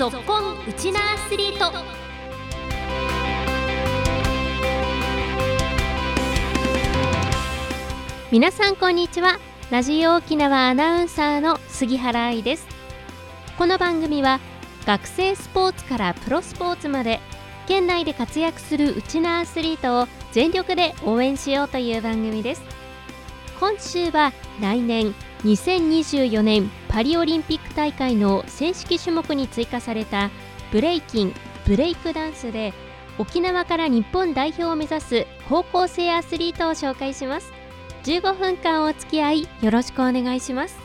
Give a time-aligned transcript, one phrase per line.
[0.00, 1.70] ぞっこんウチナアスリート。
[8.32, 9.38] 皆さんこんにちは。
[9.70, 12.66] ラジオ沖縄アナウンサーの杉原愛です。
[13.58, 14.40] この番組は
[14.86, 17.20] 学生スポーツからプロスポーツまで
[17.68, 22.62] 県内で活躍するウチナアスリートを全力で応援しようという番組です。
[23.60, 24.32] 今週は
[24.62, 25.14] 来年
[25.44, 30.28] 2024年パリオリンピック大会の正式種目に追加された
[30.72, 31.32] ブレイキン
[31.64, 32.74] ブレイクダンスで
[33.16, 37.52] 沖縄から日本代表を目指す高校生アスリートを紹介します。
[38.04, 40.78] 15分間お付き合いよろしくお願いします。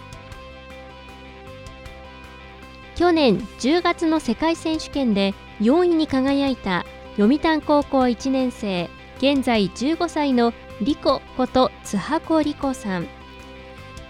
[2.95, 6.85] 去年10月の世界選手権で4位に輝いた
[7.17, 13.07] 読谷高校1年生現在15歳のリコこと津箱リコさん。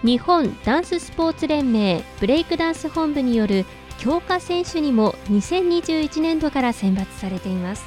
[0.05, 3.65] 日本ダンススポーツ連盟ブレイクダンス本部による
[3.97, 7.83] 強化選手にも2021年度から選抜されています。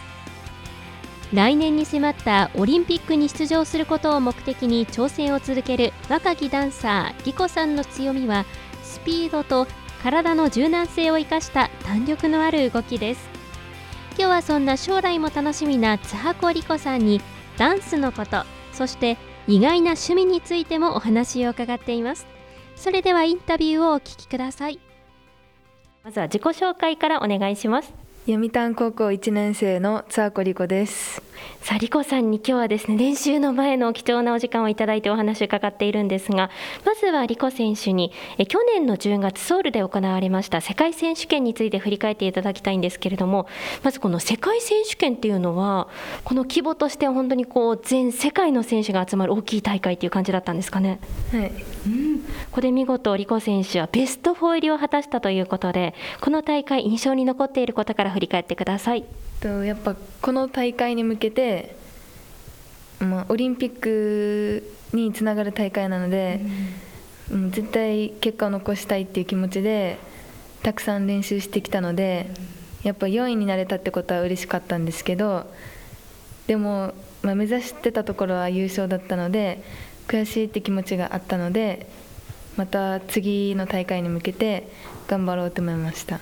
[1.32, 8.46] 来年に迫ったオリンピックに出場することを目的に挑戦を続ける若きダンサーリコさんの強みは
[8.82, 9.68] スピードと
[10.02, 13.28] 体の柔軟性を生かした弾力のある動きです。
[14.18, 17.20] 今日はそんな将来も楽しみな津箱リコさんに
[17.58, 19.16] ダンスのことそして
[19.48, 22.26] 意外な趣味についてもお話を伺っています。
[22.76, 24.78] それではインタビューをお聞きください。
[26.04, 28.07] まずは自己紹介からお願いします。
[28.28, 31.22] 読谷高校1年生の津和子理子です。
[31.62, 36.50] さあリコさんに今日はですね練習の前の貴重なお時間をいただいてお話を伺っているんですが
[36.84, 43.46] まずはリコ選手にえ去年の10月ソウルで行われました世界選手権について振り返っていただきたいんですけれども
[43.82, 45.88] まずこの世界選手権っていうのは
[46.24, 51.00] この規模としては本当にこう全世界の選手が集まる大きい大会っていう感じだったんですかね？
[51.32, 51.52] はい、
[51.86, 59.04] うん、ここで見事リコ選手はベスト4入りを果たしたということでこの大会印象に残っていることから振り返ってください。
[59.40, 61.76] とやっぱこの大会に向けて、
[62.98, 66.40] まあ、オリンピックにつながる大会なので、
[67.30, 69.98] うん、絶対結果を残したいっていう気持ちで
[70.64, 72.28] たくさん練習してきたので、
[72.82, 75.46] やっぱ4位になれたってことは嬉しかったんですけど
[76.46, 79.62] でも、まあ、目指してたところは優勝だったので
[80.06, 81.88] 悔しいって気持ちがあったので
[82.56, 84.68] また次の大会に向けて
[85.06, 86.20] 頑張ろうと思いました。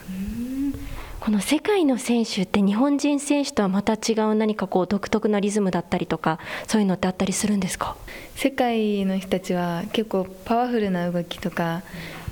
[1.27, 6.39] この世界の選手って日本人選手とはまた違う何かこう独特なリズムだったりとか
[6.69, 7.97] そういうのってあったりするんですか？
[8.37, 11.83] 世界の人たちは結構パワフルな動きとか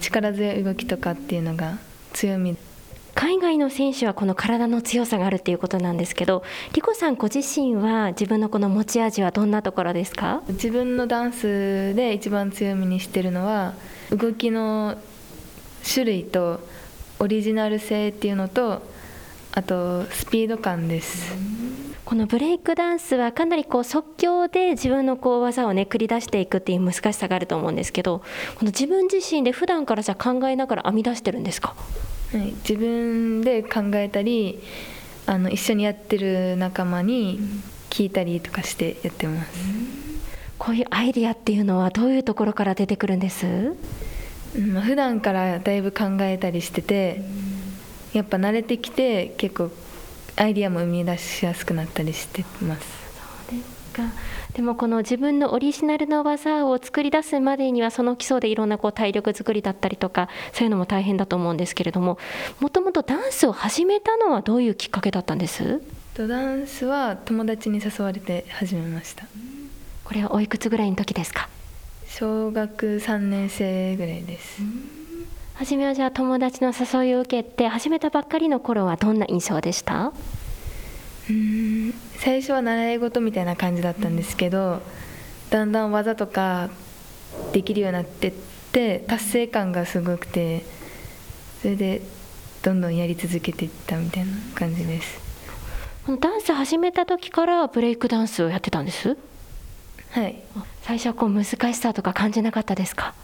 [0.01, 1.79] 力強い動きとかっていうのが
[2.13, 2.57] 強み。
[3.17, 10.45] 海外の選手はこの体の強さがあるっていうことなんですけどリコさんご自身は自分のこの持ち味はどんなところですか？
[10.51, 13.75] 自分のダンスで一番強みにしてるのは
[14.13, 14.97] 動きの
[15.83, 16.61] 種類と
[17.19, 18.83] オリジナル性っていうのと
[19.53, 21.33] あとスピード感です。
[22.05, 28.19] このブレイクダンスはかなりこう即興で自分のこう技をね繰り出していくっていう難しさがあると思うんですけど
[28.57, 31.75] この自分自身で普段からじゃ考えながら編み出してるんですか、
[32.33, 34.61] はい、自分で考えたり
[35.25, 37.41] あの一緒にやってる仲間に
[37.89, 39.51] 聞いたりとかしてやってます、
[40.59, 43.47] こういうアイディアっていうのはどういうところから出てくるんです？
[44.57, 47.23] うん、普段からだいぶ考えたりしてて
[48.13, 49.71] やっぱ慣れてきて結構
[50.37, 52.87] アイディアも生み出しやすくなったりしてます。
[53.49, 54.03] そうですか。
[54.53, 62.19] でもこの自分のオリジナルの技を作り出すまでにはその基礎でいろんなこう体力作りだったりとかそういうのも大変だと思うんですけれども
[62.61, 65.83] もともとダンスを始めたのはどういうきっかけだったんです？
[66.17, 69.27] ダンスは友達に誘われて始めました。
[70.05, 71.49] これはおいくつぐらいの時ですか？
[72.17, 74.63] 小学3年生ぐらいです。
[75.55, 80.13] 初めはじゃあ友達の誘いを受けて始めたばっかりの頃はどんな印象でした？
[81.29, 84.81] うん最初は習い事みたいな感じだったんですけど
[85.51, 86.71] だんだん技とか
[87.53, 88.33] できるようになってっ
[88.71, 90.65] て達成感がすごくて
[91.63, 92.01] それで
[92.63, 95.19] どんどんやり続けていったみたいな感じです。
[96.21, 99.17] ダンス始めた時からブレイクダンスをやってたんです？
[100.15, 100.37] はい。
[100.83, 103.15] 最初はこう難しさとか感じなかったですか？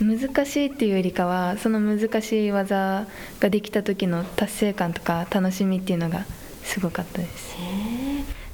[0.00, 3.06] 難しいっていうよりかはその難しい技
[3.38, 6.26] ができた時の達成感とか楽しみっていうのが
[6.64, 7.56] すごかったです。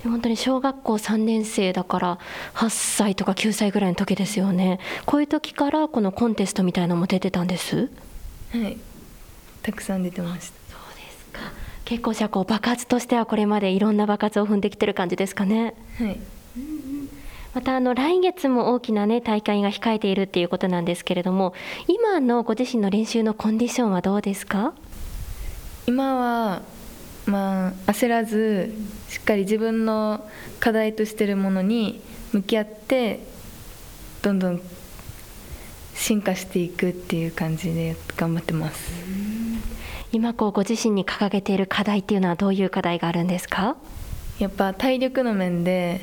[0.05, 2.19] 本当に小学校3年生だから
[2.55, 4.79] 8歳とか9歳ぐらいの時ですよね。
[5.07, 7.91] こういう時からこのコンテストみたいなのも出てたんです？
[8.53, 8.77] はい。
[9.63, 10.75] たくさん出てました。
[10.75, 11.41] そうですか。
[11.85, 15.75] 結構じゃあこう爆発としてはこれまでいろんな爆発を踏んできてる感じですかね？
[15.99, 16.21] はい
[17.55, 21.53] またあの来月も大きな、ね、大会が控えているっていうことなんですけれども
[21.87, 24.73] 今のご自身の練習のコンディションはどうですか？
[25.87, 26.63] 今は
[27.27, 28.75] まあ焦らず
[29.09, 30.27] しっかり自分の
[30.61, 32.01] 課題としてるものに
[32.33, 33.21] 向き合って
[34.23, 34.61] どんどん
[35.95, 38.93] 進化していくっていう感じで頑張ってます。
[40.11, 43.77] 今こうご自身に掲げている課題っていうのはどういう課題があるんですか？
[44.39, 46.01] やっぱ体力の面で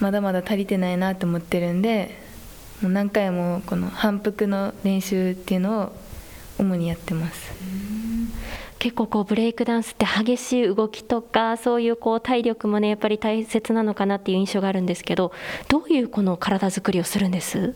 [0.00, 2.18] まだまだ足りてないなと思ってるんで
[2.82, 5.92] もう何回もこの反復の練習っていうのを
[6.58, 7.52] 主にやってます。
[8.78, 15.32] 結構こうブレイクダンスって激しい動きとかそういうこう体力もねやっぱり大切なのかなっていう印象があるんですけど
[15.68, 17.74] どういうこの体作りをするんです？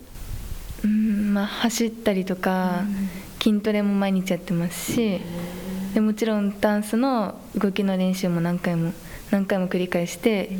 [0.85, 2.85] うんまあ走ったりとか
[3.43, 5.21] 筋トレも毎日やってますし
[5.95, 8.93] でもちろんダンスの動きの練習も何回も
[9.31, 10.51] 何回も繰り返して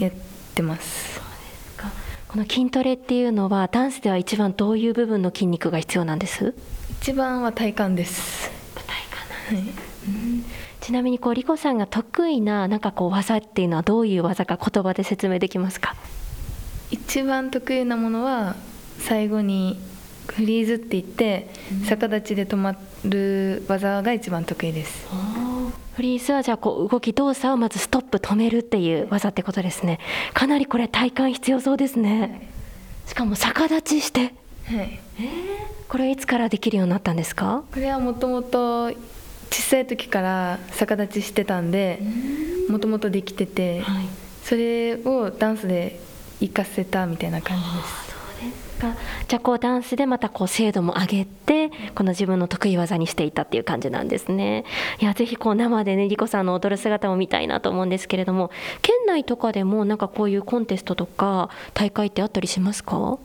[0.00, 1.20] やってます。
[2.28, 6.52] この筋トレっていうのはダンスでは一番どういう部分の筋肉が必要なんです？
[7.00, 8.50] 一番は体幹です。
[8.74, 8.82] 体
[9.52, 9.76] 幹なんです、
[10.10, 10.74] はい。
[10.80, 15.94] ちなみにこうリコさんが得意ななんかこう技っていうのはどういう技か言葉で説明できますか？
[16.90, 18.56] 一番得意なものは
[18.98, 19.78] 最後に
[20.26, 21.48] フリーズって言って
[21.86, 25.06] 逆立ちで止まる技が一番得意です
[25.94, 30.00] フリーズはじゃあこう動き動作をまずストップ止めるっていう技ってことですね。
[30.32, 32.50] かなりこれ体幹必要そうですね。
[33.06, 34.20] しかも逆立ちして。
[34.20, 35.00] はい。
[35.18, 35.28] えー、
[35.88, 37.62] これいつからできるようになったんですか？
[37.72, 38.92] これはもともと
[39.50, 42.00] 小さい時から逆立ちしてたんで
[42.68, 44.06] もともとできてて、はい、
[44.42, 46.00] それをダンスで
[46.40, 48.03] 活かせたみたいな感じです
[49.28, 54.64] じゃあこうダンスでまたこう精度も上げてこの自分の得意技にしていたっていう感じなんですね。
[55.00, 58.50] いやぜひこう生でねリコさんの踊る姿を見たいなと思うんですけれども
[58.82, 62.96] 県内とかでもなんかこういうコンテストとか大会ってあったりしますか？
[62.98, 63.18] は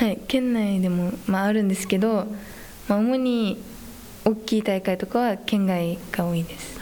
[0.00, 2.26] い県内でも、まあ、あるんですけど、
[2.88, 3.62] まあ、主に
[4.24, 6.78] 大きい大会とかは県外が多いです。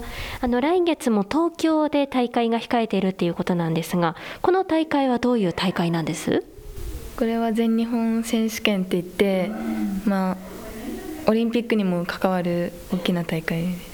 [0.00, 0.06] か
[0.40, 6.44] あの来月も東京で大会が控えているっていうことなんですがこの大会はどういう大会なんです？
[7.16, 9.50] これは全日本選手権って言って、
[10.06, 10.36] まあ、
[11.26, 13.92] オリンピックにも関わる大きな大会です。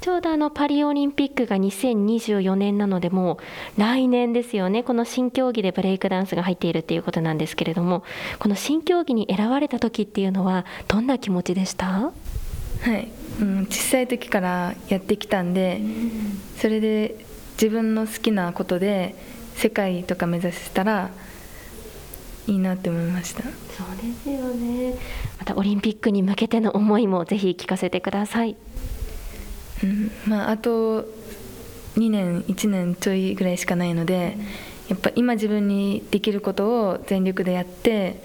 [0.00, 3.38] ちょうどあのパリオリンピックが2024年なのでも
[3.76, 4.82] う来年ですよね。
[4.82, 8.02] この新競技でブレイクダンスが入っているっていうことなんですけれども
[8.40, 11.86] この新競技に選ばれた時っていうのはどんな気持ちでした？
[11.86, 12.12] は
[12.96, 13.08] い、
[13.42, 15.80] うん、小さい時からやってきたんで、
[16.58, 19.16] それで自分の好きなことで
[19.56, 21.10] 世界とか目指したら
[22.46, 23.42] いいなって思いました。
[23.42, 23.50] そう
[23.96, 24.94] ですよね。
[25.38, 28.56] またオリンピックに向けての思いもぜひ聞かせてください。
[29.82, 31.02] うんまあ、あと
[31.96, 34.36] 2年1年ちょいぐらいしかないので
[34.88, 38.22] やっぱ今自分にできることを全力でやって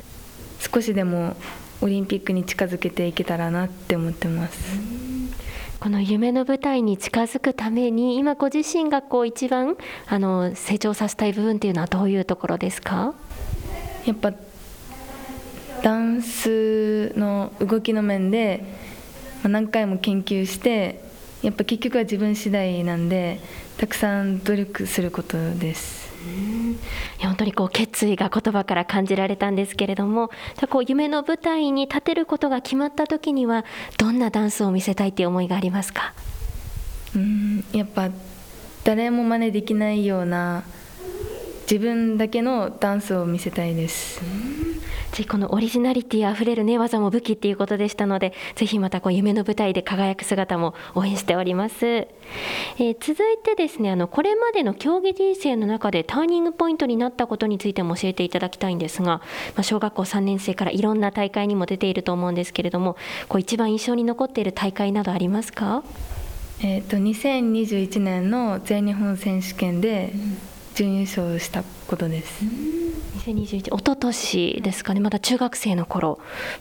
[0.59, 1.35] 少しでも
[1.81, 4.77] オリンピックに近づけていけたらなって思ってます。
[5.79, 9.77] この夢の舞台に近づくために今ご自身がこう一番
[10.07, 13.13] あの成長させたい部分っていうのはどういうところですか？
[14.05, 14.33] やっぱ
[15.83, 18.63] ダンスの動きの面で
[19.43, 21.03] 何回も研究して
[21.43, 23.39] やっぱ結局は自分次第なんで
[23.77, 26.06] たくさん努力することです。
[27.21, 33.65] 本当にこう決意が言葉から感じられたんですけれどもじゃこう夢の舞台に立てることが決まった時には
[33.97, 36.13] どんなダンスを見せたいっていう思いがありますか？
[37.15, 38.09] うんやっぱ
[38.83, 40.63] 誰も真似できないような
[41.69, 44.21] 自分だけのダンスを見せたいです。
[45.11, 59.21] ぜひこのオリジナリティあふれるね技も武器っていうことでしたのでぜひまたこう夢の舞台で輝く姿も応援しております、えー、続いてですねあのこれまでの競技人生の中でターニングポイントになったことについても教えていただきたいんですが、ま
[59.57, 62.95] あ、小学校3年生からいろんな大会にも出ていると思うんですけれども
[63.27, 65.83] こう一番印象に残っている大会などありますか？
[66.59, 70.11] えーと、と2021年の全日本選手権で
[70.77, 72.45] 準優勝したことです。
[73.25, 74.99] 2021一昨年ですかね。
[74.99, 76.19] まだ中学生の頃、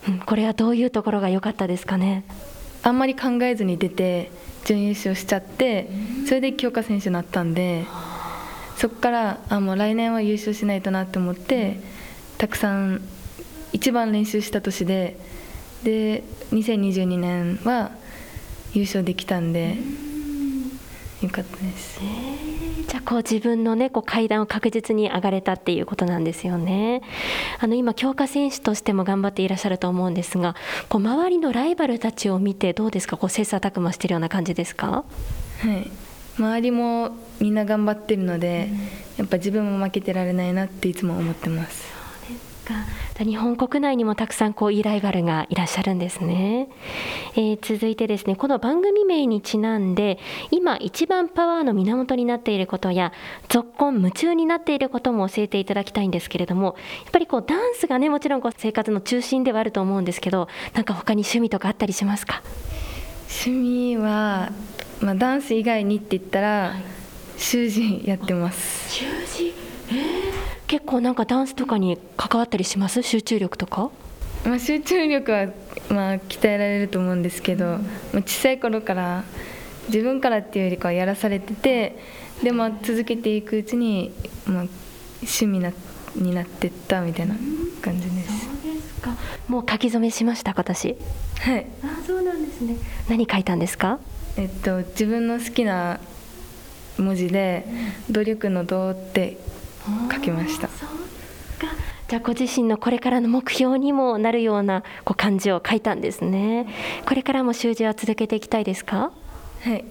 [0.08, 2.24] うん、これはどういうところが良かったですかね？
[2.82, 4.30] あんまり考えずに出て
[4.64, 5.90] 準優勝しちゃって
[6.26, 7.84] それで強化選手になったんで
[8.78, 11.78] そこからあもう来年は優勝しないとなって思って
[12.38, 13.02] たくさん
[13.74, 15.20] 一番練習した年で
[15.84, 17.90] で2022年は
[18.72, 19.76] 優勝できたんで
[21.22, 21.98] よかったです。
[22.88, 27.00] じゃあこう自分のねこう階段を確実に上がれたっていうことなんですよね。
[27.58, 30.54] あの今強化選手としても頑張っていらっしゃると思うんですが、
[30.88, 33.16] こう周りのライバルたちを見てどうですか？
[33.16, 34.88] こう切磋琢磨してるような感じですか？
[34.88, 35.04] は
[35.64, 35.90] い。
[36.38, 38.68] 周りもみんな頑張ってるので、
[39.16, 41.95] やっぱ自分も負けてられないなっていつも思ってます。
[43.18, 46.68] 日本国内にもたくさんこういいライバルがいらっしゃるんですね、
[47.34, 50.18] えー、続いてですねこの番組名にちなんで
[50.50, 53.12] 今一番パワーの源になっていることや
[53.48, 62.42] 続婚夢中になっていることも教えていただきたいんですけれどもやっぱりこうダンスがねもちろんこう生活の中心ではあると思うんですけどなんか他に趣味とかあったりしますか？
[63.44, 64.52] 趣味は、
[65.00, 66.82] まあ、ダンス以外にって言ったら、はい、
[67.40, 69.02] 習字やってます
[70.66, 73.02] 結構なんかダンスとかに関わったりします？
[73.02, 73.90] 集中力とか？
[74.44, 75.46] まあ集中力は
[75.90, 79.24] まあ鍛えられると思うんですけど、うん、小さい頃から
[79.88, 81.98] 自分からっていうよりかはやらされてて
[82.42, 84.12] でも続けていくうちに、
[84.46, 84.64] まあ、
[85.20, 85.72] 趣味な
[86.16, 87.36] になってったみたいな
[87.82, 88.46] 感じです。
[88.46, 89.16] そうですか。
[89.48, 90.96] もう書き初めしました今年
[91.40, 91.66] はい。
[91.82, 92.76] あそうなんですね。
[93.08, 94.00] 何書いたんですか？
[94.36, 96.00] えっと自分の好きな
[96.98, 97.66] 文字で
[98.10, 99.36] 「努力の努」って
[100.12, 100.68] 書きました。
[102.08, 106.66] じゃあご自身のこれからの目標にもなるようなこう漢字を書いたんですね。
[107.04, 109.10] これからも習字は続けていきたいですか？
[109.62, 109.84] はい。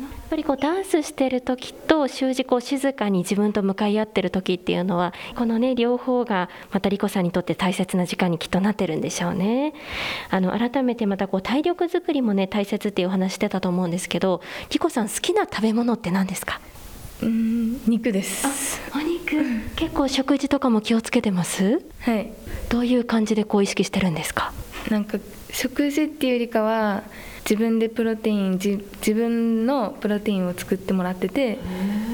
[0.00, 9.74] やっぱりこうダンスしてる時と習字こう静かに自分と向かい合ってる時っていうのはこのね両方がまたリコさんにとって大切な時間にきっとなってるんでしょうね。
[10.30, 14.40] あの改めてまたこう体力づくりもね大切っていうお話してたと思うんですけど
[14.70, 16.60] リコさん好きな食べ物って何ですか？
[17.22, 17.80] うん。
[17.86, 18.80] 肉です。
[18.94, 19.36] お肉、
[19.76, 21.82] 結構食事とかも気をつけてます？
[22.00, 22.32] はい。
[22.68, 24.52] どういう感じでこう意識してるんですか？
[24.90, 25.18] なんか
[25.50, 27.02] 食事っていうよりかは
[27.44, 28.80] 自分でプロテイン自
[29.14, 31.58] 分のプロテインを作ってもらってて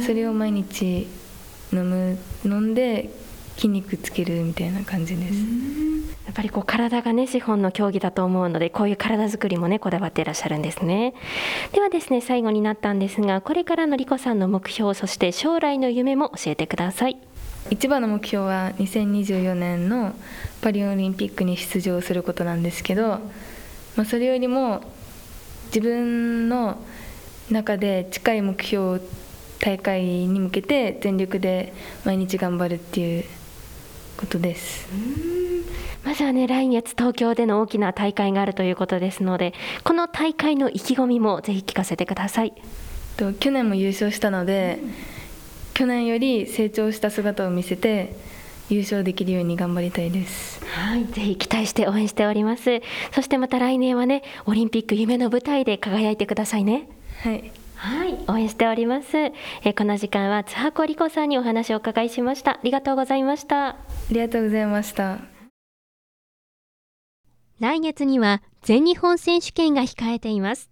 [0.07, 1.07] それを毎日
[1.73, 3.11] 飲む飲んで
[3.57, 5.35] 筋肉つけるみたいな感じです
[6.29, 11.15] やっぱりこう体がね資本の競技だと思うのでこういう体づくりもねこだわっていらっしゃるんですね
[11.73, 17.17] ではですね最後になったんですがこれからのリコさんの目標そして将来の夢も教えてください
[17.71, 20.15] 一番の目標は2024年の
[20.61, 23.21] パリオリンピックに出場することなんですけど、
[23.97, 24.83] まあ、それよりも
[25.69, 26.77] 自分の
[27.51, 29.01] 中で近い目標
[29.61, 31.73] 大会に向けて全力で
[32.05, 33.25] 毎日頑張るっていう
[34.19, 35.48] ことです。
[36.09, 39.53] まずはね来月東京での大きな大会があるということですので
[39.85, 42.55] この大会の意気込みもぜひ聞かせてください
[43.19, 44.95] と去年も優勝したので、うん、
[45.75, 48.17] 去年より成長した姿を見せて
[48.71, 52.81] 優勝できるように頑張りたいですはいぜひ期待して応援しております
[53.15, 56.89] そしてまた来年はねオリンピック夢の舞台で輝いてくださいね
[57.19, 59.17] はいはい、応援しております。
[59.63, 62.55] えこの時間は津波理子さんにお話をお伺いしました。
[62.55, 63.69] ありがとうございました。
[63.69, 63.77] あ
[64.11, 65.38] りがとうございました。
[67.61, 70.71] 来月には全日本選手権が控えています。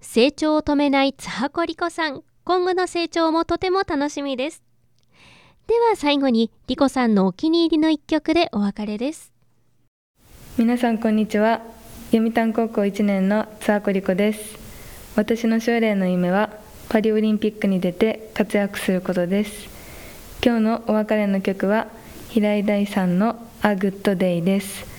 [0.00, 4.62] 成長を止めない津波子理子さん、今後の成長もとても楽しみです。
[5.66, 9.30] では最後に理子さんのお気に入りの一曲でお別れです。
[10.56, 11.60] 皆さんこんにちは。
[12.12, 14.58] 読谷高校1年の津波子理子です。
[15.16, 16.48] 私の将来の夢は
[16.88, 19.68] パリオリンピックに出て活躍することです。
[20.42, 21.88] 今日のお別れの曲は
[22.30, 24.91] 平井大さんの A Good Day です。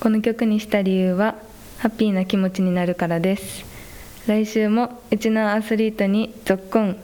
[0.00, 1.34] この曲にした理由は
[1.76, 3.66] ハッピーな気持ちになるからです。
[4.26, 6.96] 来週もうちのアスリートにぞっこん